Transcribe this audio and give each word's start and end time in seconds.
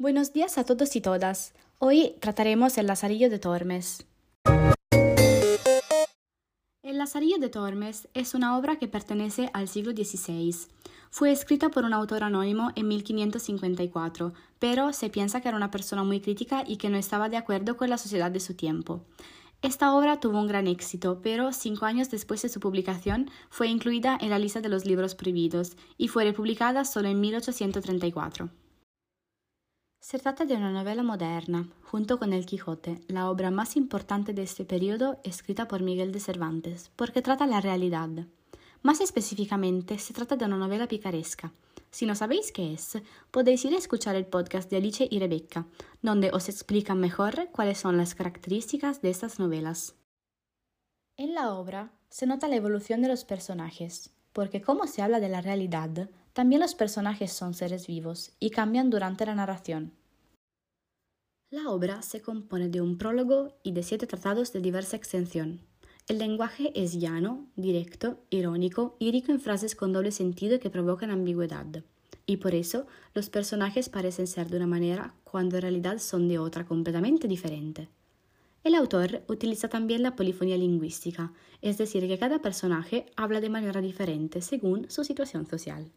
Buenos 0.00 0.32
días 0.32 0.56
a 0.56 0.64
todos 0.64 0.96
y 0.96 1.02
todas. 1.02 1.52
Hoy 1.78 2.14
trataremos 2.20 2.78
el 2.78 2.86
Lazarillo 2.86 3.28
de 3.28 3.38
Tormes. 3.38 4.06
El 6.82 6.96
Lazarillo 6.96 7.36
de 7.36 7.50
Tormes 7.50 8.08
es 8.14 8.32
una 8.32 8.56
obra 8.56 8.76
que 8.76 8.88
pertenece 8.88 9.50
al 9.52 9.68
siglo 9.68 9.92
XVI. 9.92 10.56
Fue 11.10 11.30
escrita 11.30 11.68
por 11.68 11.84
un 11.84 11.92
autor 11.92 12.24
anónimo 12.24 12.70
en 12.76 12.88
1554, 12.88 14.32
pero 14.58 14.94
se 14.94 15.10
piensa 15.10 15.42
que 15.42 15.48
era 15.48 15.58
una 15.58 15.70
persona 15.70 16.02
muy 16.02 16.22
crítica 16.22 16.64
y 16.66 16.78
que 16.78 16.88
no 16.88 16.96
estaba 16.96 17.28
de 17.28 17.36
acuerdo 17.36 17.76
con 17.76 17.90
la 17.90 17.98
sociedad 17.98 18.30
de 18.30 18.40
su 18.40 18.54
tiempo. 18.54 19.04
Esta 19.60 19.94
obra 19.94 20.18
tuvo 20.18 20.40
un 20.40 20.46
gran 20.46 20.66
éxito, 20.66 21.20
pero 21.22 21.52
cinco 21.52 21.84
años 21.84 22.08
después 22.10 22.40
de 22.40 22.48
su 22.48 22.58
publicación 22.58 23.30
fue 23.50 23.68
incluida 23.68 24.16
en 24.18 24.30
la 24.30 24.38
lista 24.38 24.62
de 24.62 24.70
los 24.70 24.86
libros 24.86 25.14
prohibidos 25.14 25.76
y 25.98 26.08
fue 26.08 26.24
republicada 26.24 26.86
solo 26.86 27.08
en 27.08 27.20
1834. 27.20 28.48
Se 30.10 30.18
trata 30.18 30.44
de 30.44 30.56
una 30.56 30.72
novela 30.72 31.04
moderna, 31.04 31.68
junto 31.84 32.18
con 32.18 32.32
El 32.32 32.44
Quijote, 32.44 33.00
la 33.06 33.30
obra 33.30 33.52
más 33.52 33.76
importante 33.76 34.32
de 34.32 34.42
este 34.42 34.64
periodo 34.64 35.20
escrita 35.22 35.68
por 35.68 35.84
Miguel 35.84 36.10
de 36.10 36.18
Cervantes, 36.18 36.90
porque 36.96 37.22
trata 37.22 37.46
la 37.46 37.60
realidad. 37.60 38.08
Más 38.82 39.00
específicamente, 39.00 40.00
se 40.00 40.12
trata 40.12 40.34
de 40.34 40.46
una 40.46 40.56
novela 40.56 40.88
picaresca. 40.88 41.52
Si 41.92 42.06
no 42.06 42.16
sabéis 42.16 42.50
qué 42.50 42.72
es, 42.72 42.98
podéis 43.30 43.64
ir 43.64 43.72
a 43.72 43.78
escuchar 43.78 44.16
el 44.16 44.26
podcast 44.26 44.68
de 44.68 44.78
Alice 44.78 45.06
y 45.08 45.20
Rebecca, 45.20 45.66
donde 46.02 46.32
os 46.32 46.48
explican 46.48 46.98
mejor 46.98 47.48
cuáles 47.52 47.78
son 47.78 47.96
las 47.96 48.16
características 48.16 49.02
de 49.02 49.10
estas 49.10 49.38
novelas. 49.38 49.94
En 51.16 51.34
la 51.34 51.54
obra 51.54 51.92
se 52.08 52.26
nota 52.26 52.48
la 52.48 52.56
evolución 52.56 53.00
de 53.00 53.06
los 53.06 53.24
personajes, 53.24 54.10
porque 54.32 54.60
como 54.60 54.88
se 54.88 55.02
habla 55.02 55.20
de 55.20 55.28
la 55.28 55.40
realidad, 55.40 56.10
también 56.32 56.60
los 56.60 56.74
personajes 56.74 57.32
son 57.32 57.54
seres 57.54 57.86
vivos 57.86 58.32
y 58.40 58.50
cambian 58.50 58.90
durante 58.90 59.24
la 59.24 59.36
narración. 59.36 59.99
La 61.52 61.68
obra 61.68 62.00
se 62.02 62.22
compone 62.22 62.68
de 62.68 62.80
un 62.80 62.96
prólogo 62.96 63.58
y 63.64 63.72
de 63.72 63.82
siete 63.82 64.06
tratados 64.06 64.52
de 64.52 64.60
diversa 64.60 64.96
extensión. 64.96 65.60
El 66.06 66.18
lenguaje 66.18 66.70
es 66.80 67.00
llano, 67.00 67.44
directo, 67.56 68.20
irónico 68.30 68.94
y 69.00 69.10
rico 69.10 69.32
en 69.32 69.40
frases 69.40 69.74
con 69.74 69.92
doble 69.92 70.12
sentido 70.12 70.60
que 70.60 70.70
provocan 70.70 71.10
ambigüedad. 71.10 71.66
Y 72.24 72.36
por 72.36 72.54
eso 72.54 72.86
los 73.14 73.30
personajes 73.30 73.88
parecen 73.88 74.28
ser 74.28 74.48
de 74.48 74.58
una 74.58 74.68
manera 74.68 75.12
cuando 75.24 75.56
en 75.56 75.62
realidad 75.62 75.98
son 75.98 76.28
de 76.28 76.38
otra 76.38 76.64
completamente 76.64 77.26
diferente. 77.26 77.88
El 78.62 78.76
autor 78.76 79.24
utiliza 79.26 79.66
también 79.66 80.04
la 80.04 80.14
polifonía 80.14 80.56
lingüística, 80.56 81.32
es 81.62 81.78
decir, 81.78 82.06
que 82.06 82.18
cada 82.18 82.40
personaje 82.40 83.06
habla 83.16 83.40
de 83.40 83.50
manera 83.50 83.80
diferente 83.80 84.40
según 84.40 84.88
su 84.88 85.02
situación 85.02 85.46
social. 85.46 85.90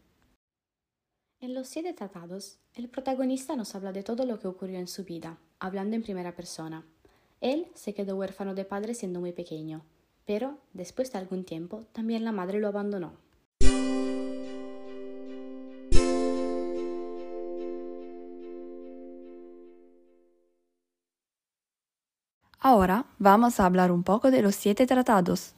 En 1.44 1.52
los 1.52 1.68
siete 1.68 1.92
tratados, 1.92 2.56
el 2.72 2.88
protagonista 2.88 3.54
nos 3.54 3.74
habla 3.74 3.92
de 3.92 4.02
todo 4.02 4.24
lo 4.24 4.40
que 4.40 4.48
ocurrió 4.48 4.78
en 4.78 4.88
su 4.88 5.04
vida, 5.04 5.36
hablando 5.58 5.94
en 5.94 6.02
primera 6.02 6.34
persona. 6.34 6.86
Él 7.42 7.66
se 7.74 7.92
quedó 7.92 8.16
huérfano 8.16 8.54
de 8.54 8.64
padre 8.64 8.94
siendo 8.94 9.20
muy 9.20 9.32
pequeño, 9.32 9.82
pero 10.24 10.56
después 10.72 11.12
de 11.12 11.18
algún 11.18 11.44
tiempo 11.44 11.84
también 11.92 12.24
la 12.24 12.32
madre 12.32 12.60
lo 12.60 12.68
abandonó. 12.68 13.12
Ahora 22.58 23.04
vamos 23.18 23.60
a 23.60 23.66
hablar 23.66 23.92
un 23.92 24.02
poco 24.02 24.30
de 24.30 24.40
los 24.40 24.54
siete 24.54 24.86
tratados. 24.86 25.54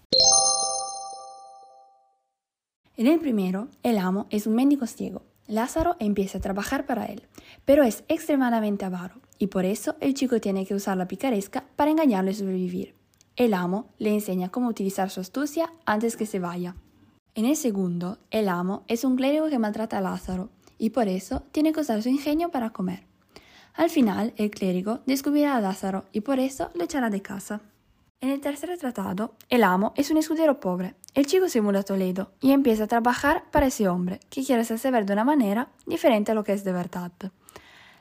En 2.97 3.07
el 3.07 3.21
primero, 3.21 3.69
el 3.85 3.99
amo 3.99 4.27
es 4.31 4.49
un 4.49 4.57
mendigo 4.57 4.89
ciego 4.89 5.23
Lázaro 5.49 5.97
empieza 6.01 6.39
a 6.39 6.41
trabajar 6.41 6.87
para 6.87 7.07
él, 7.07 7.23
pero 7.65 7.85
es 7.85 8.05
extremadamente 8.09 8.85
avaro 8.85 9.21
y 9.39 9.49
por 9.49 9.65
eso 9.65 9.97
el 10.01 10.15
chico 10.15 10.41
tiene 10.41 10.67
que 10.67 10.75
usar 10.75 10.97
la 10.97 11.09
picaresca 11.09 11.65
para 11.77 11.91
engañarle 11.91 12.33
y 12.33 12.35
sobrevivir. 12.35 12.95
El 13.37 13.55
amo 13.55 13.87
le 13.99 14.15
enseña 14.15 14.49
cómo 14.49 14.69
utilizar 14.69 15.11
su 15.11 15.21
astucia 15.21 15.73
antes 15.85 16.17
que 16.17 16.27
se 16.27 16.39
vaya. 16.39 16.75
En 17.35 17.45
el 17.45 17.57
segundo, 17.57 18.19
el 18.31 18.49
amo 18.49 18.85
es 18.89 19.05
un 19.05 19.17
clérigo 19.17 19.49
que 19.49 19.59
maltrata 19.59 19.99
a 19.99 20.01
Lázaro 20.01 20.49
y 20.79 20.91
por 20.91 21.07
eso 21.07 21.43
tiene 21.53 21.73
que 21.73 21.81
usar 21.81 22.03
su 22.03 22.09
ingenio 22.09 22.51
para 22.51 22.71
comer. 22.71 23.05
Al 23.75 23.91
final, 23.91 24.33
el 24.37 24.51
clérigo 24.51 25.01
descubrirá 25.05 25.55
a 25.55 25.61
Lázaro 25.61 26.07
y 26.13 26.23
por 26.23 26.41
eso 26.41 26.71
lo 26.75 26.85
echará 26.85 27.11
de 27.11 27.21
casa. 27.21 27.61
En 28.23 28.31
el 28.31 28.41
tercer 28.41 28.77
tratado, 28.79 29.35
el 29.51 29.63
amo 29.63 29.93
es 29.95 30.11
un 30.11 30.17
escudero 30.17 30.59
pobre. 30.59 30.95
El 31.13 31.27
chico 31.27 31.51
se 31.51 31.61
muda 31.61 31.81
a 31.81 31.83
Toledo 31.83 32.33
y 32.41 32.53
empieza 32.53 32.85
a 32.85 32.87
trabajar 32.87 33.45
para 33.51 33.67
ese 33.67 33.89
hombre, 33.89 34.21
que 34.31 34.43
quiere 34.43 34.63
hacerse 34.63 34.91
ver 34.91 35.05
de 35.05 35.13
una 35.13 35.25
manera 35.25 35.69
diferente 35.87 36.33
a 36.33 36.35
lo 36.35 36.43
que 36.43 36.55
es 36.55 36.65
de 36.65 36.73
verdad. 36.73 37.13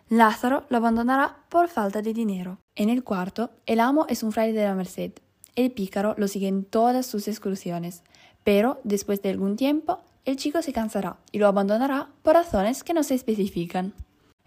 Lázaro 0.07 0.65
lo 0.69 0.77
abandonará 0.77 1.43
por 1.49 1.67
falta 1.67 2.01
de 2.01 2.13
dinero. 2.13 2.59
En 2.75 2.89
el 2.89 3.03
cuarto, 3.03 3.49
el 3.65 3.81
amo 3.81 4.05
es 4.07 4.23
un 4.23 4.31
fraile 4.31 4.57
de 4.57 4.65
la 4.65 4.73
Merced. 4.73 5.11
El 5.55 5.71
pícaro 5.71 6.15
lo 6.17 6.29
sigue 6.29 6.47
en 6.47 6.63
todas 6.63 7.05
sus 7.05 7.27
excursiones, 7.27 8.01
pero 8.45 8.79
después 8.85 9.21
de 9.21 9.31
algún 9.31 9.57
tiempo, 9.57 9.99
el 10.23 10.37
chico 10.37 10.61
se 10.61 10.71
cansará 10.71 11.17
y 11.33 11.39
lo 11.39 11.47
abandonará 11.47 12.09
por 12.21 12.35
razones 12.35 12.85
que 12.85 12.93
no 12.93 13.03
se 13.03 13.15
especifican. 13.15 13.93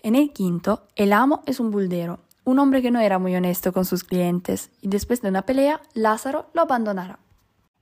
En 0.03 0.15
el 0.15 0.33
quinto, 0.33 0.87
el 0.97 1.13
amo 1.13 1.43
es 1.45 1.61
un 1.61 1.71
buldero 1.71 2.21
un 2.49 2.59
hombre 2.61 2.81
que 2.81 2.91
no 2.91 2.99
era 2.99 3.19
muy 3.19 3.37
honesto 3.37 3.75
con 3.75 3.85
sus 3.85 4.05
clientes, 4.05 4.71
y 4.81 4.89
después 4.89 5.21
de 5.21 5.29
una 5.29 5.43
pelea, 5.43 5.83
Lázaro 5.93 6.47
lo 6.55 6.63
abandonará. 6.63 7.19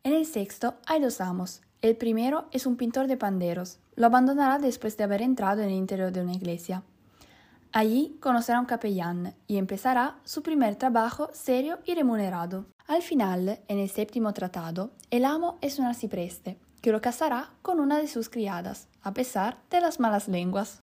En 0.02 0.12
el 0.12 0.26
sexto 0.26 0.74
hay 0.86 1.00
dos 1.00 1.20
amos. 1.20 1.60
El 1.82 1.96
primero 1.96 2.46
es 2.50 2.66
un 2.66 2.76
pintor 2.76 3.06
de 3.06 3.16
panderos. 3.16 3.78
Lo 3.94 4.06
abandonará 4.06 4.58
después 4.58 4.96
de 4.96 5.04
haber 5.04 5.22
entrado 5.22 5.62
en 5.62 5.68
el 5.68 5.76
interior 5.76 6.10
de 6.10 6.22
una 6.22 6.32
iglesia. 6.32 6.82
Allí 7.70 8.18
conocerá 8.20 8.58
un 8.58 8.66
capellán 8.66 9.36
y 9.46 9.58
empezará 9.58 10.16
su 10.24 10.42
primer 10.42 10.74
trabajo 10.74 11.30
serio 11.32 11.78
y 11.84 11.94
remunerado. 11.94 12.66
Al 12.88 13.02
final, 13.02 13.60
en 13.68 13.78
el 13.78 13.88
séptimo 13.88 14.32
tratado, 14.32 14.90
el 15.12 15.26
amo 15.26 15.58
es 15.60 15.78
un 15.78 15.84
arcipreste, 15.84 16.58
que 16.82 16.90
lo 16.90 17.00
casará 17.00 17.50
con 17.62 17.78
una 17.78 17.98
de 17.98 18.08
sus 18.08 18.28
criadas, 18.28 18.88
a 19.00 19.14
pesar 19.14 19.58
de 19.70 19.80
las 19.80 20.00
malas 20.00 20.26
lenguas. 20.26 20.82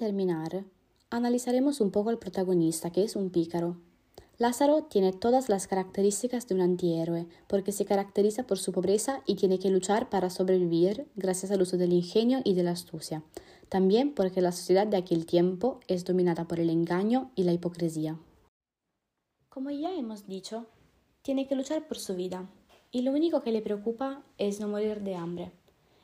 Terminar, 0.00 0.64
analizaremos 1.10 1.82
un 1.82 1.90
poco 1.90 2.08
al 2.08 2.18
protagonista, 2.18 2.90
que 2.90 3.04
es 3.04 3.16
un 3.16 3.28
pícaro. 3.28 3.76
Lázaro 4.38 4.84
tiene 4.84 5.12
todas 5.12 5.50
las 5.50 5.66
características 5.66 6.48
de 6.48 6.54
un 6.54 6.62
antihéroe, 6.62 7.26
porque 7.46 7.70
se 7.70 7.84
caracteriza 7.84 8.46
por 8.46 8.58
su 8.58 8.72
pobreza 8.72 9.22
y 9.26 9.34
tiene 9.34 9.58
que 9.58 9.68
luchar 9.68 10.08
para 10.08 10.30
sobrevivir 10.30 11.06
gracias 11.16 11.52
al 11.52 11.60
uso 11.60 11.76
del 11.76 11.92
ingenio 11.92 12.40
y 12.44 12.54
de 12.54 12.62
la 12.62 12.70
astucia. 12.70 13.22
También 13.68 14.14
porque 14.14 14.40
la 14.40 14.52
sociedad 14.52 14.86
de 14.86 14.96
aquel 14.96 15.26
tiempo 15.26 15.80
es 15.86 16.06
dominada 16.06 16.48
por 16.48 16.58
el 16.58 16.70
engaño 16.70 17.30
y 17.34 17.44
la 17.44 17.52
hipocresía. 17.52 18.18
Como 19.50 19.70
ya 19.70 19.94
hemos 19.94 20.26
dicho, 20.26 20.64
tiene 21.20 21.46
que 21.46 21.56
luchar 21.56 21.86
por 21.86 21.98
su 21.98 22.16
vida, 22.16 22.48
y 22.90 23.02
lo 23.02 23.12
único 23.12 23.42
que 23.42 23.52
le 23.52 23.60
preocupa 23.60 24.22
es 24.38 24.60
no 24.60 24.68
morir 24.68 25.02
de 25.02 25.16
hambre. 25.16 25.52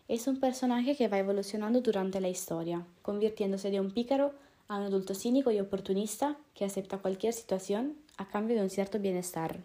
Es 0.08 0.28
un 0.28 0.38
personaje 0.38 0.96
que 0.96 1.08
va 1.08 1.18
evolucionando 1.18 1.80
durante 1.80 2.20
la 2.20 2.28
historia, 2.28 2.86
convirtiéndose 3.02 3.72
de 3.72 3.80
un 3.80 3.90
pícaro 3.90 4.34
a 4.68 4.76
un 4.76 4.84
adulto 4.84 5.16
cínico 5.16 5.50
y 5.50 5.58
oportunista 5.58 6.36
que 6.54 6.64
acepta 6.64 6.98
cualquier 6.98 7.32
situación 7.32 7.96
a 8.16 8.28
cambio 8.28 8.54
de 8.54 8.62
un 8.62 8.70
cierto 8.70 9.00
bienestar. 9.00 9.64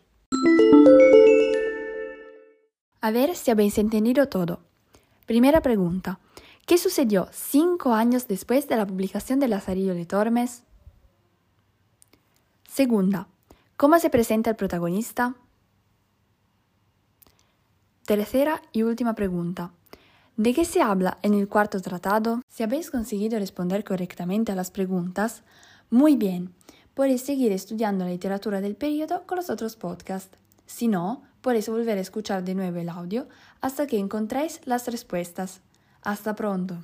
A 3.02 3.12
ver 3.12 3.36
si 3.36 3.52
habéis 3.52 3.78
entendido 3.78 4.30
todo. 4.30 4.62
Primera 5.28 5.62
pregunta. 5.62 6.20
¿Qué 6.66 6.80
sucedió 6.80 7.28
cinco 7.32 7.94
años 7.94 8.28
después 8.28 8.68
de 8.68 8.78
la 8.78 8.88
publicación 8.88 9.40
de 9.40 9.48
Lazarillo 9.48 9.94
de 9.94 10.08
Tormes? 10.08 10.64
Segunda. 12.68 13.28
¿Cómo 13.78 14.00
se 14.00 14.10
presenta 14.10 14.50
el 14.50 14.56
protagonista? 14.56 15.36
Tercera 18.06 18.64
y 18.72 18.82
última 18.82 19.14
pregunta. 19.14 19.72
¿De 20.42 20.56
qué 20.56 20.66
se 20.66 20.82
habla 20.82 21.20
en 21.22 21.36
el 21.36 21.48
cuarto 21.48 21.80
tratado? 21.82 22.42
Si 22.50 22.64
habéis 22.64 22.90
conseguido 22.90 23.38
responder 23.38 23.84
correctamente 23.84 24.52
a 24.52 24.56
las 24.56 24.72
preguntas, 24.72 25.44
muy 25.92 26.16
bien, 26.16 26.52
podéis 26.96 27.22
seguir 27.22 27.52
estudiando 27.52 28.06
la 28.06 28.10
literatura 28.10 28.60
del 28.60 28.76
periodo 28.76 29.22
con 29.28 29.36
los 29.36 29.52
otros 29.52 29.76
podcasts. 29.76 30.36
Si 30.66 30.88
no, 30.88 31.22
podéis 31.42 31.70
volver 31.70 32.00
a 32.00 32.02
escuchar 32.02 32.44
de 32.44 32.56
nuevo 32.56 32.80
el 32.80 32.90
audio 32.90 33.28
hasta 33.62 33.86
que 33.86 34.00
encontréis 34.00 34.62
las 34.66 34.88
respuestas. 34.88 35.62
Hasta 36.02 36.34
pronto. 36.34 36.80